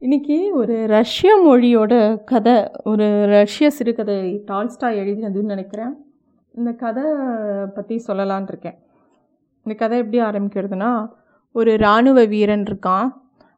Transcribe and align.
இன்னைக்கு 0.00 0.50
ஒரு 0.54 0.86
ரஷ்ய 0.86 1.30
மொழியோட 1.46 2.24
கதை 2.24 2.70
ஒரு 2.84 3.06
ரஷ்ய 3.26 3.70
சிறுகதை 3.70 4.42
டால்ஸ்டாய் 4.44 4.98
எழுதினதுன்னு 4.98 5.52
நினைக்கிறேன். 5.52 5.94
இந்த 6.54 6.72
கதை 6.72 7.02
பற்றி 7.74 8.04
சொல்லலான் 8.06 8.46
இருக்கேன். 8.48 8.78
இந்த 9.62 9.74
கதை 9.78 9.98
எப்படி 9.98 10.20
ஆரம்பிக்கிறதுனா 10.20 11.10
ஒரு 11.52 11.72
இராணுவ 11.72 12.24
வீரன் 12.24 12.62
இருக்கான். 12.62 13.08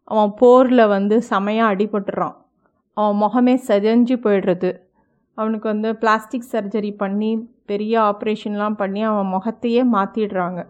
அவன் 0.05 0.35
போரில் 0.37 0.87
வந்து 0.87 1.19
செமையாக 1.31 1.73
அடிபட்டுறான். 1.75 2.37
அவன் 2.93 3.21
முகமே 3.23 3.57
செதஞ்சு 3.69 4.17
போயிடுறது. 4.25 4.73
அவனுக்கு 5.35 5.69
வந்து 5.69 5.97
பிளாஸ்டிக் 5.97 6.51
சர்ஜரி 6.53 6.97
பண்ணி 6.97 7.33
பெரிய 7.67 8.01
ஆப்ரேஷன்லாம் 8.01 8.75
பண்ணி 8.75 9.03
அவன் 9.03 9.27
முகத்தையே 9.27 9.85
மாற்றிடுறாங்க 9.93 10.61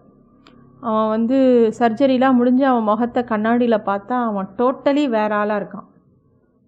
அவன் 0.83 1.09
வந்து 1.09 1.37
சர்ஜரிலாம் 1.79 2.33
முடிஞ்சு 2.33 2.67
அவன் 2.67 2.83
முகத்தை 2.83 3.25
கண்ணாடியில் 3.25 3.87
பார்த்தா 3.89 4.17
அவன் 4.29 4.49
டோட்டலி 4.59 5.09
வேற 5.09 5.35
ஆளாக 5.35 5.61
இருக்கான். 5.61 5.87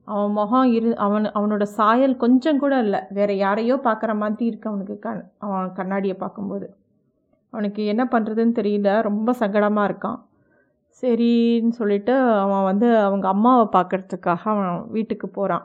அவன் 0.08 0.32
முகம் 0.32 0.68
இரு 0.72 0.96
அவன் 0.96 1.26
அவனோட 1.38 1.62
சாயல் 1.62 2.16
கொஞ்சம் 2.16 2.58
கூட 2.58 2.78
இல்லை. 2.78 3.00
வேறு 3.10 3.36
யாரையோ 3.36 3.74
பார்க்குற 3.84 4.14
மாதிரி 4.16 4.44
இருக்கு 4.46 4.70
அவனுக்கு 4.70 4.98
கண் 4.98 5.22
அவன் 5.38 5.72
கண்ணாடியை 5.72 6.16
பார்க்கும்போது. 6.16 6.66
அவனுக்கு 7.50 7.84
என்ன 7.84 8.04
பண்ணுறதுன்னு 8.04 8.54
தெரியல. 8.60 9.02
ரொம்ப 9.02 9.32
சங்கடமாக 9.32 9.88
இருக்கான். 9.90 10.18
சரின்னு 11.02 11.68
சொல்லிட்டு 11.68 12.14
அவன் 12.40 12.64
வந்து 12.64 12.96
அவங்க 12.98 13.28
அம்மாவை 13.28 13.66
பார்க்குறதுக்காக 13.72 14.42
அவன் 14.54 14.88
வீட்டுக்கு 14.88 15.28
போகிறான் 15.28 15.64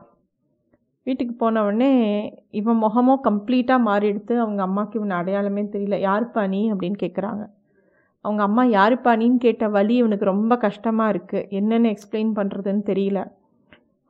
வீட்டுக்கு 1.07 1.33
போனவுடனே 1.35 1.91
இவன் 2.52 2.77
முகமும் 2.77 3.23
கம்ப்ளீட்டாக 3.23 3.85
மாறிடுத்து 3.89 4.33
அவங்க 4.38 4.61
அம்மாவுக்கு 4.61 4.99
இவன் 4.99 5.19
அடையாளமே 5.19 5.63
தெரியல. 5.63 5.97
யாருப்பா 5.99 6.47
நீ? 6.47 6.61
அப்படின்னு 6.73 6.97
கேட்குறாங்க 7.03 7.43
அவங்க 8.27 8.41
அம்மா 8.48 8.63
யாருப்பா 8.77 9.12
நீன்னு 9.22 9.40
கேட்ட 9.45 9.66
வழி 9.77 9.95
இவனுக்கு 10.02 10.26
ரொம்ப 10.34 10.54
கஷ்டமாக 10.66 11.13
இருக்குது 11.13 11.48
என்னென்னு 11.59 11.91
எக்ஸ்பிளைன் 11.94 12.31
பண்ணுறதுன்னு 12.40 12.84
தெரியல. 12.91 13.20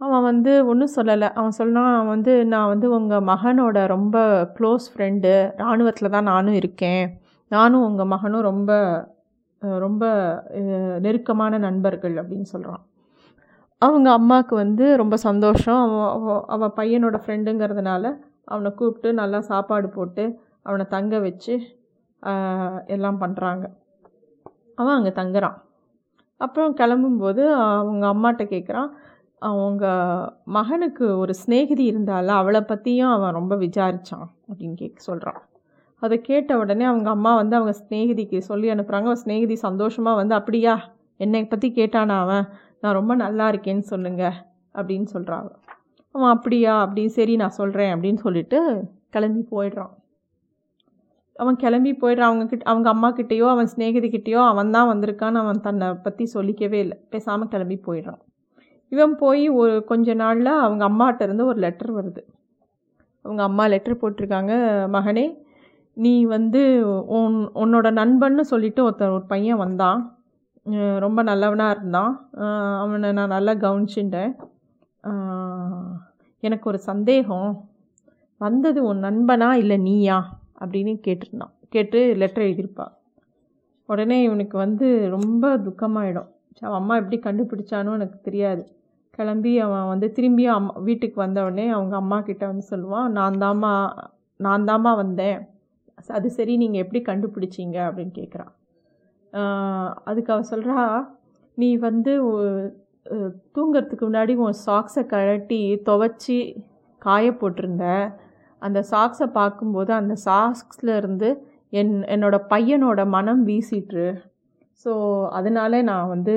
அவன் 0.02 0.26
வந்து 0.30 0.52
ஒன்றும் 0.72 0.96
சொல்லலை. 0.96 1.28
அவன் 1.40 1.58
சொன்னான் 1.60 1.92
அவன் 1.94 2.12
வந்து 2.16 2.34
நான் 2.54 2.72
வந்து 2.74 2.88
உங்கள் 2.98 3.26
மகனோட 3.32 3.78
ரொம்ப 3.96 4.18
க்ளோஸ் 4.58 4.86
ஃப்ரெண்டு 4.94 5.32
இராணுவத்தில் 5.62 6.14
தான் 6.16 6.30
நானும் 6.32 6.58
இருக்கேன். 6.62 7.06
நானும் 7.52 7.86
உங்கள் 7.90 8.12
மகனும் 8.14 8.48
ரொம்ப 8.52 8.72
ரொம்ப 9.86 10.04
நெருக்கமான 11.06 11.54
நண்பர்கள் 11.68 12.16
அப்படின்னு 12.22 12.48
சொல்கிறான் 12.54 12.84
அவங்க 13.82 14.08
அம்மாவுக்கு 14.20 14.56
வந்து 14.64 14.86
ரொம்ப 15.02 15.16
சந்தோஷம். 15.28 15.82
அவன் 16.16 16.44
அவன் 16.56 16.76
பையனோட 16.80 17.18
ஃப்ரெண்டுங்கிறதுனால 17.24 18.04
அவனை 18.54 18.70
கூப்பிட்டு 18.80 19.10
நல்லா 19.22 19.40
சாப்பாடு 19.52 19.88
போட்டு 19.98 20.24
அவனை 20.68 20.86
தங்க 20.96 21.20
வச்சு 21.28 21.56
எல்லாம் 22.96 23.20
பண்ணுறாங்க 23.24 23.66
அவன் 24.78 24.96
அங்கே 24.98 25.14
தங்குறான். 25.22 25.58
அப்புறம் 26.42 26.76
கிளம்பும்போது 26.76 27.44
அவங்க 27.54 28.06
அம்மாட்ட 28.14 28.44
கேட்குறான் 28.54 28.90
அவங்க 29.42 29.86
மகனுக்கு 30.44 31.06
ஒரு 31.18 31.34
ஸ்நேகிதி 31.46 31.84
இருந்தால 31.92 32.28
அவளை 32.42 32.62
பற்றியும் 32.62 33.10
அவன் 33.10 33.34
ரொம்ப 33.34 33.56
விசாரித்தான் 33.56 34.28
அப்படின்னு 34.50 34.74
கேட்க 34.74 35.00
சொல்கிறான் 35.00 35.40
அதை 36.02 36.16
கேட்ட 36.22 36.58
உடனே 36.58 36.86
அவங்க 36.86 37.10
அம்மா 37.10 37.36
வந்து 37.36 37.56
அவங்க 37.56 37.74
ஸ்நேகிதிக்கு 37.82 38.38
சொல்லி 38.38 38.68
அனுப்புகிறாங்க 38.72 39.08
அவன் 39.10 39.24
ஸ்நேகிதி 39.26 39.56
சந்தோஷமாக 39.68 40.16
வந்து 40.16 40.36
அப்படியா 40.36 40.74
என்னை 41.20 41.42
பற்றி 41.46 41.68
கேட்டானா 41.72 42.16
அவன்? 42.26 42.46
நான் 42.82 42.98
ரொம்ப 43.00 43.14
நல்லா 43.16 43.46
இருக்கேன்னு 43.52 43.86
சொல்லுங்க 43.92 44.24
அப்படின்னு 44.74 45.08
சொல்கிறாங்க 45.14 45.52
அவன் 46.16 46.34
அப்படியா 46.36 46.74
அப்படின்னு 46.86 47.14
சரி 47.18 47.36
நான் 47.36 47.58
சொல்கிறேன் 47.60 47.92
அப்படின்னு 47.94 48.22
சொல்லிட்டு 48.26 48.60
கிளம்பி 49.10 49.44
போயிடுறான். 49.52 49.94
அவன் 51.40 51.60
கிளம்பி 51.64 51.92
போயிடுறான் 52.02 52.30
அவங்க 52.30 52.46
கிட்ட 52.52 52.64
அவங்க 52.72 52.88
அம்மா 52.94 53.10
கிட்டேயோ 53.18 53.48
அவன் 53.54 53.70
ஸ்நேகிதிக்கிட்டேயோ 53.74 54.42
அவன் 54.52 54.74
தான் 54.76 54.90
வந்திருக்கான்னு 54.92 55.42
அவன் 55.44 55.66
தன்னை 55.68 55.88
பற்றி 56.06 56.26
சொல்லிக்கவே 56.36 56.80
இல்லை. 56.86 56.98
பேசாமல் 57.14 57.52
கிளம்பி 57.54 57.78
போயிடுறான். 57.88 58.22
இவன் 58.92 59.14
போய் 59.22 59.44
ஒரு 59.62 59.74
கொஞ்ச 59.92 60.14
நாளில் 60.24 60.52
அவங்க 60.66 60.84
அம்மாட்ட 60.90 61.28
இருந்து 61.28 61.46
ஒரு 61.52 61.60
லெட்டர் 61.66 61.92
வருது. 61.98 62.22
அவங்க 63.26 63.42
அம்மா 63.50 63.64
லெட்டர் 63.74 64.02
போட்டிருக்காங்க. 64.02 64.54
மகனே 64.96 65.26
நீ 65.98 66.14
வந்து 66.36 66.62
உன் 67.18 67.38
உன்னோட 67.64 67.88
நண்பன்னு 68.00 68.44
சொல்லிட்டு 68.52 68.82
ஒருத்தர் 68.88 69.16
ஒரு 69.18 69.26
பையன் 69.34 69.62
வந்தான். 69.64 70.02
ரொம்ப 71.06 71.20
நல்லவனாக 71.30 71.76
இருந்தான். 71.76 72.14
அவனை 72.82 73.10
நான் 73.20 73.36
நல்லா 73.36 73.54
கவனிச்சுட்டேன். 73.66 74.32
எனக்கு 76.44 76.66
ஒரு 76.72 76.80
சந்தேகம். 76.90 77.52
வந்தது 78.42 78.80
உன் 78.90 79.06
நண்பனா 79.08 79.50
இல்லை 79.62 79.78
நீயா? 79.88 80.18
அப்படின்னு 80.62 80.94
கேட்டிருந்தான். 81.08 81.54
கேட்டு 81.70 82.00
லெட்டர் 82.16 82.44
எழுதியிருப்பாள் 82.44 82.94
உடனே 83.90 84.18
இவனுக்கு 84.24 84.56
வந்து 84.58 84.88
ரொம்ப 85.10 85.44
துக்கமாயிடும். 85.58 86.30
அவன் 86.62 86.80
அம்மா 86.80 86.96
எப்படி 86.96 87.18
கண்டுபிடிச்சானோ 87.20 87.92
எனக்கு 87.98 88.18
தெரியாது. 88.22 88.64
கிளம்பி 89.18 89.52
அவன் 89.60 89.88
வந்து 89.88 90.08
திரும்பியும் 90.16 90.56
அம்மா 90.56 90.74
வீட்டுக்கு 90.80 91.18
வந்தவுடனே 91.22 91.66
அவங்க 91.70 91.96
அம்மா 91.96 92.18
கிட்ட 92.22 92.44
வந்து 92.46 92.66
சொல்லுவான் 92.70 93.08
நான் 93.08 93.38
தாம்மா 93.38 93.74
நான் 94.40 94.66
தாம்மா 94.66 94.92
வந்தேன். 94.96 95.40
அது 96.18 96.28
சரி 96.30 96.56
நீங்கள் 96.58 96.84
எப்படி 96.84 97.02
கண்டுபிடிச்சிங்க? 97.04 97.78
அப்படின்னு 97.88 98.14
கேட்குறான் 98.20 98.54
அதுக்கு 100.04 100.34
அவன் 100.34 100.52
சொல்கிறா 100.52 100.82
நீ 101.58 101.70
வந்து 101.78 102.14
தூங்கிறதுக்கு 103.56 104.06
முன்னாடி 104.08 104.34
உன் 104.36 104.58
சாக்ஸை 104.66 105.04
கழட்டி 105.06 105.60
துவச்சி 105.88 106.38
காய 107.02 107.32
போட்டிருந்த. 107.32 107.86
அந்த 108.62 108.80
சாக்ஸை 108.92 109.28
பார்க்கும்போது 109.32 109.92
அந்த 109.94 110.14
சாக்ஸில் 110.26 110.94
இருந்து 110.98 111.30
என் 111.70 111.94
என்னோடய 112.06 112.48
பையனோட 112.50 113.02
மனம் 113.08 113.44
வீசிட்டு 113.46 114.06
ஸோ 114.86 114.92
அதனால 115.30 115.82
நான் 115.82 116.08
வந்து 116.08 116.36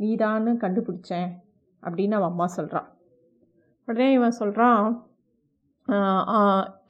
நீதான்னு 0.00 0.52
கண்டுபிடிச்சேன் 0.56 1.28
அப்படின்னு 1.82 2.16
அவன் 2.16 2.32
அம்மா 2.32 2.46
சொல்கிறான் 2.50 2.88
உடனே 3.88 4.08
இவன் 4.12 4.38
சொல்கிறான் 4.38 4.80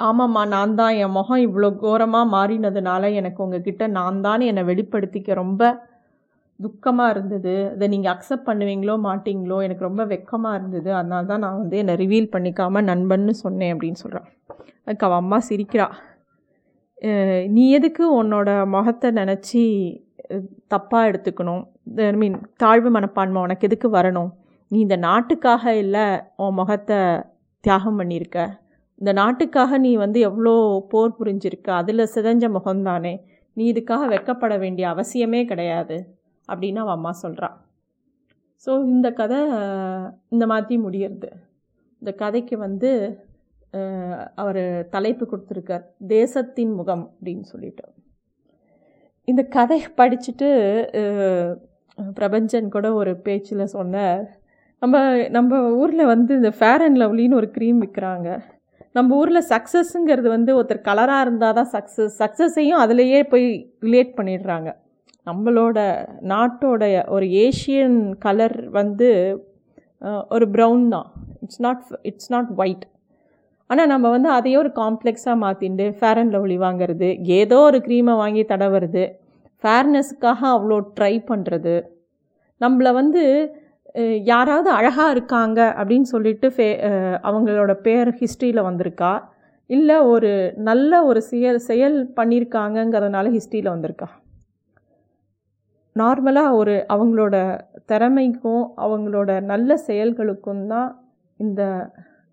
ஆமாம்மா 0.00 0.42
நான் 0.46 0.75
தான் 0.75 0.94
என் 0.96 1.10
முகம் 1.10 1.44
இவ்வளோ 1.46 1.69
கோரமாக 1.76 2.32
மாறினதுனால 2.32 3.10
எனக்கு 3.14 3.41
உங்ககிட்ட 3.42 3.84
நான் 3.88 4.20
தான் 4.20 4.41
என்னை 4.41 4.62
வெளிப்படுத்திக்க 4.64 5.34
ரொம்ப 5.34 5.62
துக்கமாக 6.65 7.12
இருந்தது. 7.15 7.55
அதை 7.75 7.87
நீங்கள் 7.94 8.12
அக்செப்ட் 8.15 8.49
பண்ணுவீங்களோ 8.49 8.94
மாட்டிங்களோ 9.06 9.59
எனக்கு 9.67 9.87
ரொம்ப 9.89 10.05
வெக்கமாக 10.12 10.59
இருந்தது. 10.59 10.91
அதனால 11.00 11.27
தான் 11.31 11.43
நான் 11.44 11.61
வந்து 11.62 11.78
என்னை 11.83 11.94
ரிவீல் 12.03 12.33
பண்ணிக்காமல் 12.34 12.89
நண்பன்னு 12.91 13.34
சொன்னேன் 13.44 13.72
அப்படின்னு 13.75 14.03
சொல்கிறான் 14.05 14.28
அதுக்கு 14.87 15.06
அவள் 15.09 15.21
அம்மா 15.22 15.39
சிரிக்கிறா. 15.50 15.87
நீ 17.56 17.65
எதுக்கு 17.78 18.05
உன்னோட 18.21 18.50
முகத்தை 18.75 19.09
நினச்சி 19.21 19.62
தப்பாக 20.72 21.09
எடுத்துக்கணும்? 21.11 21.62
ஐ 22.05 22.12
மீன் 22.22 22.37
தாழ்வு 22.62 22.91
மனப்பான்மை 22.97 23.41
உனக்கு 23.47 23.67
எதுக்கு 23.69 23.88
வரணும்? 23.97 24.31
நீ 24.71 24.77
இந்த 24.87 24.97
நாட்டுக்காக 25.09 25.75
இல்லை 25.84 26.06
உன் 26.44 26.56
முகத்தை 26.61 27.00
தியாகம் 27.65 27.99
பண்ணியிருக்க. 28.00 28.38
இந்த 29.00 29.12
நாட்டுக்காக 29.21 29.78
நீ 29.84 29.93
வந்து 30.05 30.19
எவ்வளோ 30.28 30.55
போர் 30.93 31.17
புரிஞ்சிருக்க. 31.21 31.69
அதில் 31.81 32.11
சிதஞ்ச 32.15 32.44
முகம்தானே. 32.56 33.15
நீ 33.56 33.65
இதுக்காக 33.73 34.05
வெக்கப்பட 34.15 34.55
வேண்டிய 34.62 34.87
அவசியமே 34.94 35.41
கிடையாது. 35.50 35.97
அப்படின்னு 36.48 36.82
அவன் 36.82 36.96
அம்மா 36.98 37.12
சொல்கிறான் 37.24 37.56
ஸோ 38.66 38.70
இந்த 38.94 39.08
கதை 39.20 39.38
இந்த 40.34 40.44
மாதிரி 40.52 40.76
முடியறது. 40.86 41.30
இந்த 42.02 42.10
கதைக்கு 42.22 42.56
வந்து 42.66 42.90
அவர் 44.42 44.62
தலைப்பு 44.94 45.24
கொடுத்துருக்கார். 45.30 45.84
தேசத்தின் 46.16 46.72
முகம் 46.78 47.04
அப்படின்னு 47.16 47.46
சொல்லிட்டு. 47.52 47.84
இந்த 49.28 49.42
கதை 49.56 49.78
படிச்சுட்டு 50.00 50.48
பிரபஞ்சன் 52.18 52.72
கூட 52.76 52.86
ஒரு 53.00 53.12
பேச்சில் 53.26 53.72
சொன்னார். 53.76 54.24
நம்ம 54.82 54.96
நம்ம 55.36 55.60
ஊரில் 55.82 56.10
வந்து 56.14 56.32
இந்த 56.40 56.50
ஃபேர் 56.58 56.84
அண்ட் 56.86 57.00
லவ்லின்னு 57.02 57.38
ஒரு 57.40 57.48
க்ரீம் 57.56 57.78
விற்கிறாங்க 57.84 58.30
நம்ம 58.96 59.16
ஊரில் 59.20 59.48
சக்ஸஸ்ஸுங்கிறது 59.52 60.28
வந்து 60.34 60.50
ஒருத்தர் 60.58 60.86
கலராக 60.88 61.24
இருந்தால் 61.24 61.56
தான் 61.58 61.70
சக்ஸஸ் 61.76 62.14
சக்ஸஸையும் 62.22 62.82
அதிலையே 62.84 63.20
போய் 63.32 63.46
ரிலேட் 63.86 64.12
பண்ணிடுறாங்க. 64.18 64.68
நம்மளோட 65.26 65.78
நாட்டோடைய 66.32 66.97
ஒரு 67.14 67.26
ஏஷியன் 67.47 67.98
கலர் 68.25 68.59
வந்து 68.78 69.09
ஒரு 70.34 70.46
ப்ரௌன் 70.55 70.84
தான். 70.94 71.08
It's 71.44 71.62
not 71.67 71.82
it's 72.11 72.31
not 72.34 72.50
white 72.62 72.84
ஆனால் 73.70 73.90
நம்ம 73.93 74.06
வந்து 74.14 74.28
அதையே 74.37 74.56
ஒரு 74.62 74.70
காம்ப்ளெக்ஸாக 74.82 75.37
மாற்றிண்டு 75.44 75.87
ஃபேர் 75.99 76.19
அண்ட் 76.20 76.34
லவ்லி 76.37 76.56
வாங்கிறது 76.64 77.08
ஏதோ 77.38 77.58
ஒரு 77.69 77.78
க்ரீமை 77.87 78.14
வாங்கி 78.23 78.43
தடவுறது 78.52 79.05
ஃபேர்னஸுக்காக 79.64 80.40
அவ்வளோ 80.56 80.76
ட்ரை 80.99 81.14
பண்ணுறது 81.31 81.75
நம்மளை 82.61 82.90
வந்து 83.00 83.23
யாராவது 84.31 84.69
அழகாக 84.78 85.14
இருக்காங்க 85.14 85.61
அப்படின்னு 85.78 86.08
சொல்லிட்டு 86.14 86.46
ஃபே 86.55 86.69
அவங்களோட 87.28 87.73
பேர் 87.87 88.11
ஹிஸ்ட்ரியில் 88.20 88.67
வந்திருக்கா? 88.69 89.12
இல்லை 89.70 89.96
ஒரு 90.12 90.31
நல்ல 90.69 90.93
ஒரு 91.11 91.20
செயல் 91.31 91.61
செயல் 91.70 91.96
பண்ணியிருக்காங்கங்கிறதுனால 92.19 93.31
ஹிஸ்ட்ரியில் 93.37 93.75
வந்திருக்கா? 93.75 94.08
நார்மலாக 96.00 96.56
ஒரு 96.60 96.75
அவங்களோட 96.94 97.37
திறமைக்கும் 97.90 98.64
அவங்களோட 98.84 99.31
நல்ல 99.52 99.78
செயல்களுக்கும் 99.87 100.66
தான் 100.66 100.90
இந்த 101.40 101.62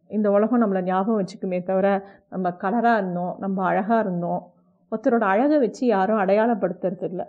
இந்த 0.10 0.28
உலகம் 0.32 0.62
நம்மளை 0.64 0.82
ஞாபகம் 0.82 1.20
வச்சுக்குமே 1.20 1.60
தவிர 1.64 1.88
நம்ம 2.30 2.50
கலராக 2.64 2.98
இருந்தோம் 2.98 3.34
நம்ம 3.40 3.64
அழகாக 3.70 4.00
இருந்தோம். 4.00 4.42
ஒருத்தரோட 4.92 5.26
அழகை 5.34 5.58
வச்சு 5.60 5.84
யாரும் 5.88 6.22
அடையாளப்படுத்துறது 6.24 7.06
இல்லை 7.12 7.28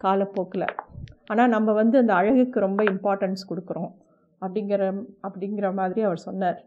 காலப்போக்கில். 0.00 0.68
ஆனால் 1.30 1.48
நம்ம 1.48 1.72
வந்து 1.72 1.96
அந்த 1.98 2.12
அழகுக்கு 2.14 2.66
ரொம்ப 2.66 2.82
இம்பார்ட்டன்ஸ் 2.92 3.48
கொடுக்குறோம். 3.50 3.90
அப்படிங்கிற 4.42 4.82
அப்படிங்கிற 5.26 5.68
மாதிரி 5.74 6.00
அவர் 6.08 6.24
சொன்னார். 6.28 6.58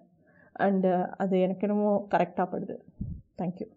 அண்டு 0.66 0.92
அது 1.24 1.36
எனக்கு 1.40 1.66
என்னமோ 1.68 1.90
கரெக்டாக 2.14 2.48
படுது. 2.54 2.78
தேங்க்யூ 3.42 3.68